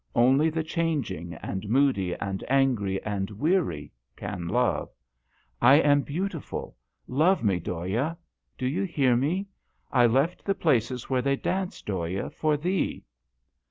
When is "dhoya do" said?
7.59-8.65